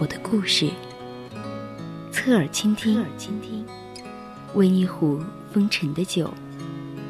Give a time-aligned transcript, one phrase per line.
[0.00, 0.70] 我的故事，
[2.12, 3.66] 侧耳倾听，侧耳倾听，
[4.54, 5.20] 温一壶
[5.52, 6.32] 风尘的酒，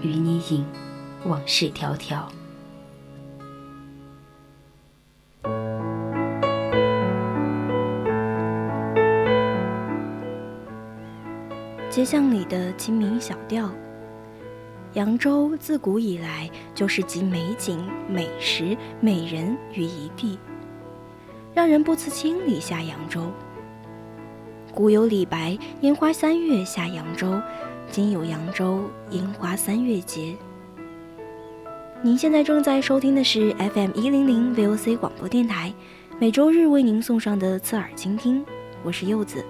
[0.01, 0.65] 与你饮
[1.27, 2.25] 往事迢迢。
[11.91, 13.71] 街巷里的清明小调。
[14.95, 20.39] 扬州自古以来就是集美景、美食、美人于一地，
[21.59, 23.33] 让人不辞千里下扬州。
[24.73, 27.43] 古有李白“烟花三月下扬州”，
[27.91, 30.37] 今有扬州“烟花三月节”。
[32.01, 35.75] 您现在正在收听的是 FM 一零零 VOC 广播电台，
[36.21, 38.47] 每周日为您送上的侧耳倾听，
[38.85, 39.45] 我是柚子。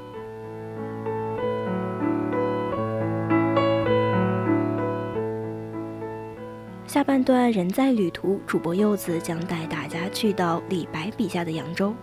[6.86, 11.94] 下半段人在旅途，主播柚子将带大家去到李白笔下的扬州。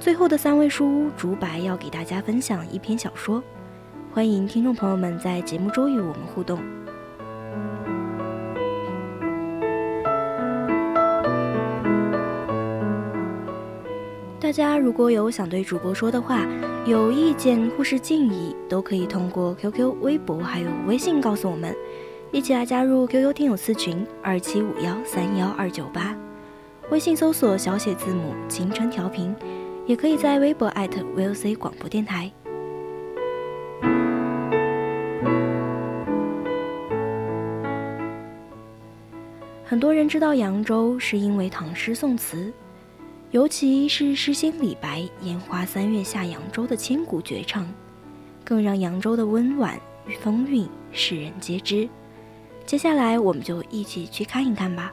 [0.00, 3.42] 最后的三位书屋，竹白要给大家分享一篇小说，
[4.12, 6.60] 欢迎听众朋友们在节目中与我们互动。
[14.38, 16.46] 大家如果有想对主播说的话，
[16.86, 21.74] 有意见或是建议，都可以通过 QQ、微博还有微信告诉我们。
[22.30, 26.16] 一起来加入 QQ 听友私群二七五幺三幺二九八，
[26.90, 29.34] 微信搜索小写字母青春调频，
[29.88, 32.30] 也可以在微博艾特 VOC 广播电台。
[39.64, 42.52] 很多人知道扬州是因为唐诗宋词，
[43.30, 47.66] 尤其是诗仙李白“烟花三月下扬州”的千古绝唱，
[48.44, 51.88] 更让扬州的温婉与风韵世人皆知。
[52.66, 54.92] 接下来，我们就一起去看一看吧。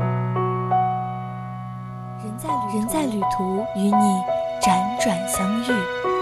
[2.73, 3.91] 人在旅途，与你
[4.61, 6.20] 辗转相遇。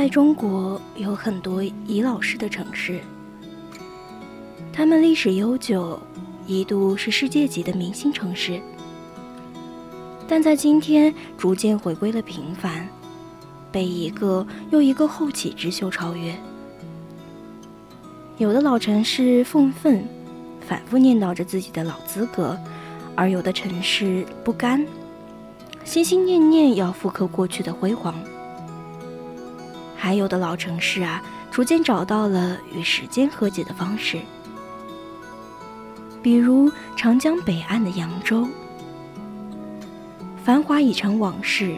[0.00, 3.00] 在中国有很多遗老式的城市，
[4.72, 6.00] 它们历史悠久，
[6.46, 8.58] 一度是世界级的明星城市，
[10.26, 12.88] 但在今天逐渐回归了平凡，
[13.70, 16.34] 被一个又一个后起之秀超越。
[18.38, 20.02] 有的老城市愤愤，
[20.66, 22.58] 反复念叨着自己的老资格，
[23.14, 24.82] 而有的城市不甘，
[25.84, 28.14] 心心念念要复刻过去的辉煌。
[30.02, 34.18] 还有的老城市啊，逐渐找到了与时间和解的方式，
[36.22, 38.48] 比如长江北岸的扬州，
[40.42, 41.76] 繁华已成往事。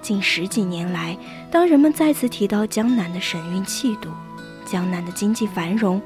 [0.00, 1.18] 近十几年来，
[1.50, 4.10] 当人们再次提到江南的神韵气度，
[4.64, 6.00] 江南的经济繁荣，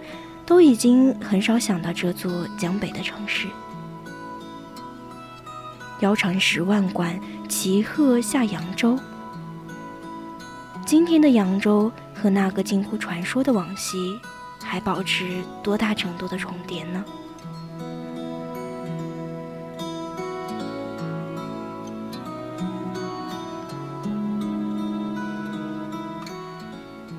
[0.46, 3.49] 都已经很少想到这座江北的城市。
[6.00, 7.20] 腰缠十万贯，
[7.50, 8.99] 骑鹤下扬州。
[10.87, 14.21] 今天的扬州和那个近乎传说的往昔，
[14.63, 17.03] 还保持多大程度的重叠呢？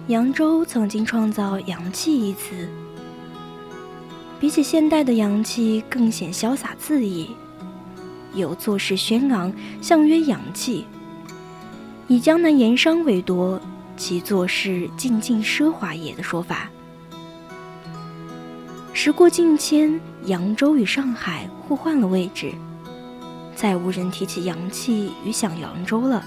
[0.07, 2.69] 扬州曾经创造“洋气”一词，
[4.39, 7.35] 比起现代的洋气更显潇洒恣意，
[8.35, 9.51] 有作势轩昂，
[9.81, 10.85] 象约洋气，
[12.07, 13.59] 以江南盐商为多，
[13.97, 16.69] 其做事静静奢华也的说法。
[18.93, 22.53] 时过境迁，扬州与上海互换了位置，
[23.55, 26.23] 再无人提起洋气与想扬州了。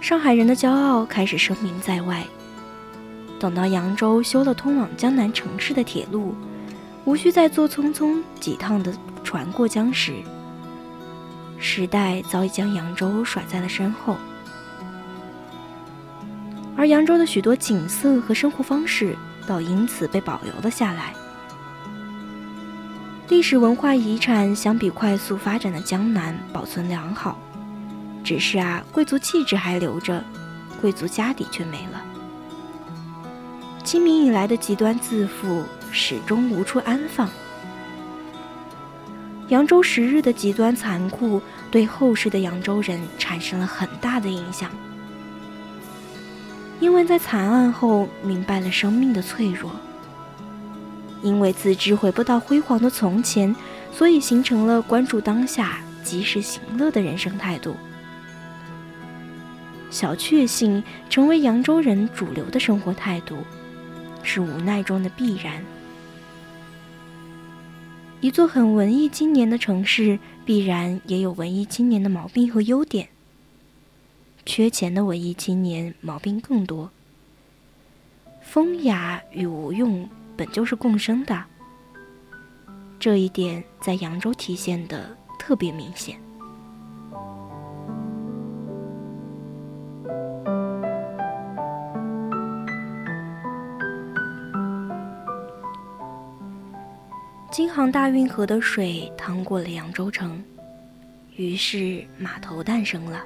[0.00, 2.24] 上海人的骄傲开始声名在外。
[3.38, 6.34] 等到扬州修了通往江南城市的铁路，
[7.04, 8.92] 无需再坐匆匆几趟的
[9.22, 10.14] 船过江时，
[11.58, 14.16] 时代早已将扬州甩在了身后。
[16.76, 19.16] 而扬州的许多景色和生活方式，
[19.46, 21.12] 倒因此被保留了下来。
[23.28, 27.38] 历史文化遗产相比快速发展的江南保存良好。
[28.24, 30.22] 只是啊，贵族气质还留着，
[30.80, 32.02] 贵族家底却没了。
[33.82, 37.28] 清明以来的极端自负始终无处安放。
[39.48, 41.40] 扬州十日的极端残酷，
[41.70, 44.70] 对后世的扬州人产生了很大的影响。
[46.80, 49.72] 因为在惨案后明白了生命的脆弱，
[51.22, 53.54] 因为自知回不到辉煌的从前，
[53.92, 57.74] 所以形成了关注当下、及时行乐的人生态度。
[59.90, 63.38] 小确幸成为扬州人主流的生活态度，
[64.22, 65.64] 是无奈中的必然。
[68.20, 73.08] 一座很文艺青年的城市，必然也有文艺青年的毛病和优点。
[74.44, 76.90] 缺钱的文艺青年毛病更多。
[78.42, 81.44] 风雅与无用本就是共生的，
[82.98, 86.20] 这一点在扬州体现的特别明显。
[97.58, 100.40] 京杭大运河的水淌过了扬州城，
[101.34, 103.24] 于是码头诞生了。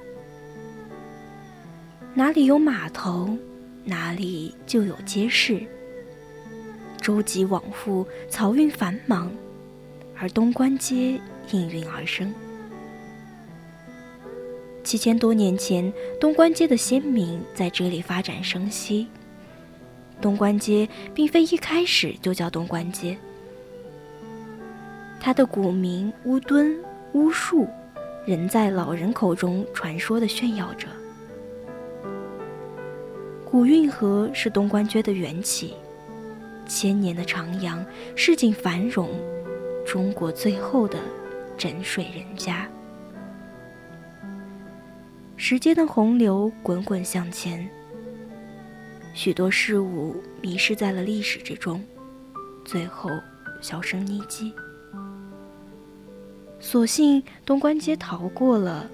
[2.14, 3.36] 哪里有码头，
[3.84, 5.62] 哪里就有街市。
[6.98, 9.30] 舟楫往复，漕运繁忙，
[10.16, 11.20] 而东关街
[11.50, 12.32] 应运而生。
[14.82, 19.08] 七千多年前，东关街的先民在这里发展生息。
[20.22, 23.14] 东关街并非一开始就叫东关街。
[25.24, 26.76] 它的古名乌墩、
[27.12, 27.68] 乌树，
[28.26, 30.88] 仍在老人口中传说的炫耀着。
[33.44, 35.74] 古运河是东关街的缘起，
[36.66, 37.78] 千年的徜徉，
[38.16, 39.10] 市井繁荣，
[39.86, 40.98] 中国最后的
[41.56, 42.68] 枕水人家。
[45.36, 47.64] 时间的洪流滚滚向前，
[49.14, 51.80] 许多事物迷失在了历史之中，
[52.64, 53.08] 最后
[53.60, 54.52] 销声匿迹。
[56.64, 58.88] 所幸东关街逃过了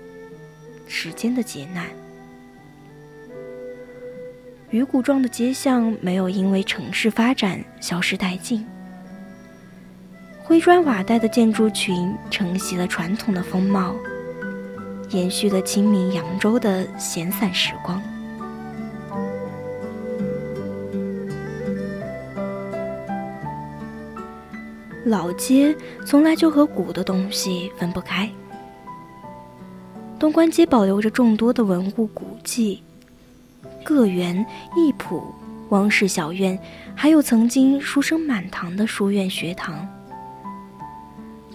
[0.87, 1.85] 时间的劫难，
[4.71, 8.67] 鱼骨状的街巷没有因为城市发展消失殆尽，
[10.43, 13.95] 灰砖瓦带的建筑群承袭了传统的风貌，
[15.11, 18.03] 延续了清明扬州的闲散时光。
[25.09, 25.75] 老街
[26.05, 28.31] 从来就和古的东西分不开。
[30.19, 32.83] 东关街保留着众多的文物古迹，
[33.83, 34.45] 个园、
[34.77, 35.23] 艺圃、
[35.71, 36.59] 汪氏小院，
[36.95, 39.89] 还有曾经书生满堂的书院学堂，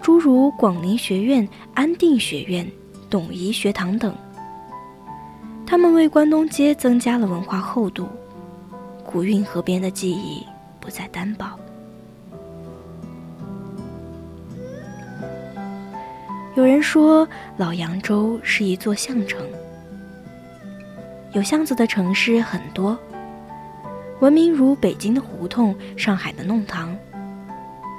[0.02, 2.68] 诸如广陵学院、安定学院、
[3.08, 4.12] 董仪学堂等。
[5.64, 8.08] 他们为关东街增加了文化厚度，
[9.04, 10.44] 古运河边的记忆
[10.80, 11.56] 不再单薄。
[16.56, 19.44] 有人说，老扬州是一座巷城，
[21.32, 22.96] 有巷子的城市很多，
[24.20, 26.96] 闻名如北京的胡同、上海的弄堂，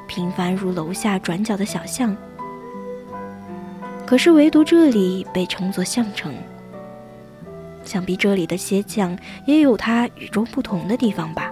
[0.07, 2.15] 平凡如楼下转角的小巷。
[4.05, 6.33] 可是唯独这里被称作巷城，
[7.83, 11.51] 想必这里的鞋匠也有他与众不同的地方吧。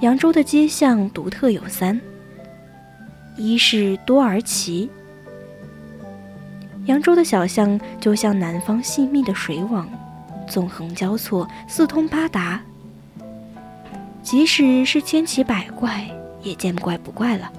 [0.00, 2.00] 扬州的街巷独特有三。
[3.36, 4.90] 一是多而奇。
[6.86, 9.88] 扬州的小巷就像南方细密的水网，
[10.48, 12.60] 纵横交错，四通八达。
[14.22, 16.04] 即使是千奇百怪，
[16.42, 17.52] 也见怪不怪了。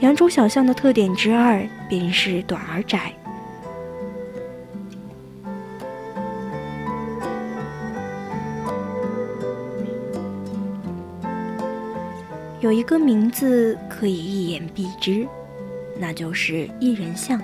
[0.00, 3.12] 扬州小巷的特点之二，便是短而窄。
[12.60, 15.26] 有一个名字可以一言蔽之，
[15.98, 17.40] 那就是一人巷。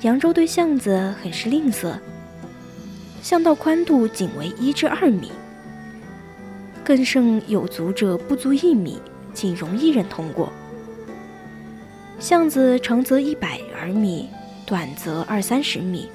[0.00, 1.94] 扬州对巷子很是吝啬，
[3.22, 5.30] 巷道宽度仅为一至二米，
[6.82, 8.98] 更甚有足者不足一米，
[9.32, 10.52] 仅容一人通过。
[12.18, 14.28] 巷子长则一百而米，
[14.66, 16.08] 短则二三十米。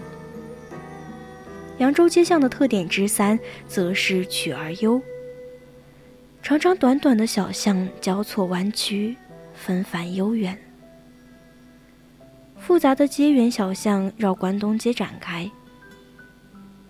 [1.78, 5.02] 扬州街巷的特点之三，则是曲而幽。
[6.46, 9.18] 长长短短的小巷交错弯曲，
[9.56, 10.56] 纷繁悠远。
[12.56, 15.50] 复杂的街园小巷绕关东街展开，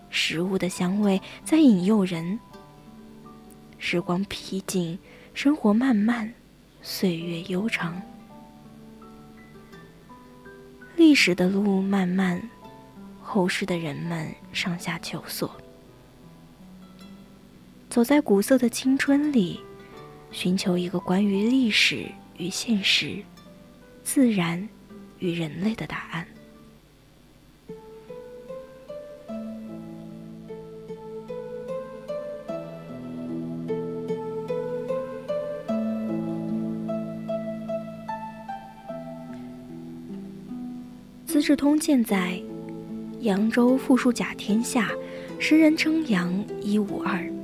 [0.10, 2.38] 食物的香味在引诱人。
[3.78, 5.00] 时光僻静，
[5.34, 6.30] 生活漫漫，
[6.82, 8.02] 岁月悠长。
[10.98, 12.42] 历史的路漫漫，
[13.22, 15.50] 后世的人们上下求索。
[17.90, 19.60] 走在古色的青春里，
[20.30, 22.06] 寻求一个关于历史
[22.38, 23.24] 与现实、
[24.04, 24.68] 自然
[25.20, 26.28] 与人类的答案。
[41.38, 42.42] 《资治通鉴》在
[43.22, 44.92] 扬州富庶甲天下，
[45.40, 47.35] 时人称扬一五二。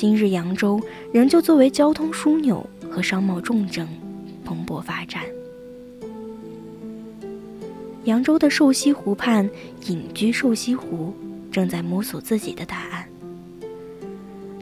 [0.00, 0.80] 今日扬州
[1.12, 3.84] 仍旧作为交通枢纽和商贸重镇
[4.44, 5.24] 蓬勃发展。
[8.04, 9.50] 扬州的瘦西湖畔
[9.86, 11.12] 隐居瘦西湖
[11.50, 13.08] 正在摸索自己的答案，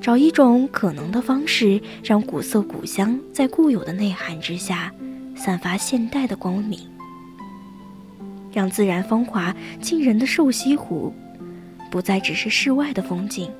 [0.01, 4.91] 找一种可能的方式，让古色古香在固有的内涵之下
[5.37, 6.81] 散发现代的光明，
[8.51, 11.13] 让自然风华浸人的瘦西湖
[11.91, 13.51] 不再只是世外的风景。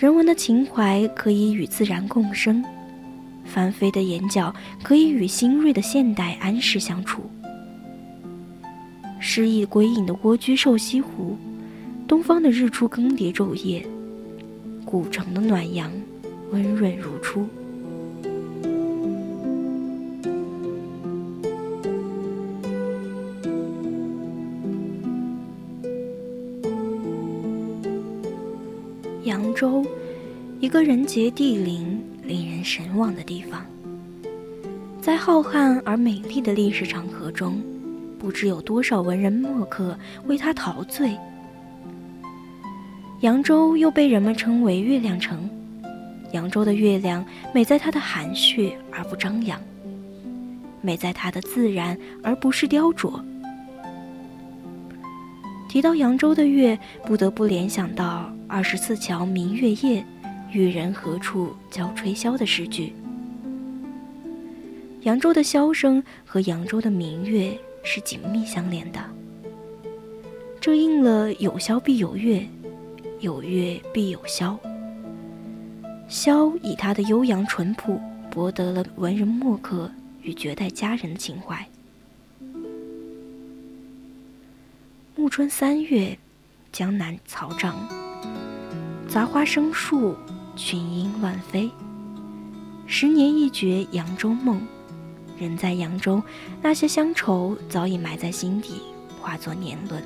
[0.00, 2.64] 人文的情怀可以与自然共生，
[3.44, 4.50] 翻飞的眼角
[4.82, 7.20] 可以与新锐的现代安适相处。
[9.18, 11.36] 诗意归隐的蜗居瘦西湖，
[12.08, 13.86] 东方的日出更迭昼夜，
[14.86, 15.92] 古城的暖阳
[16.50, 17.46] 温润如初。
[29.30, 29.86] 扬州，
[30.58, 33.64] 一个人杰地灵、令人神往的地方。
[35.00, 37.62] 在浩瀚而美丽的历史长河中，
[38.18, 39.96] 不知有多少文人墨客
[40.26, 41.16] 为它陶醉。
[43.20, 45.48] 扬州又被人们称为月亮城。
[46.32, 49.60] 扬州的月亮美在它的含蓄而不张扬，
[50.80, 53.22] 美在它的自然而不是雕琢。
[55.68, 60.04] 提到扬州的月，不得不联想到二十四桥明月夜，
[60.50, 62.92] 玉人何处教吹箫的诗句。
[65.02, 68.98] 扬州的箫声和扬州的明月是紧密相连的，
[70.60, 72.44] 这应了有箫必有月，
[73.20, 74.58] 有月必有箫。
[76.08, 78.00] 箫以它的悠扬淳朴，
[78.32, 79.88] 博得了文人墨客
[80.22, 81.64] 与绝代佳人的情怀。
[85.14, 86.18] 暮春三月，
[86.72, 87.88] 江南草长，
[89.10, 90.14] 杂花生树，
[90.54, 91.68] 群莺乱飞。
[92.86, 94.64] 十年一觉扬州梦，
[95.36, 96.22] 人在扬州，
[96.62, 98.82] 那些乡愁早已埋在心底，
[99.20, 100.00] 化作年轮。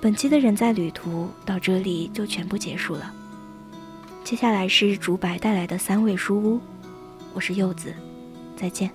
[0.00, 3.12] 本期的人在旅途到这里就全部结束了。
[4.24, 6.60] 接下来是竹白带来的三味书屋，
[7.34, 7.94] 我是柚子，
[8.56, 8.90] 再见。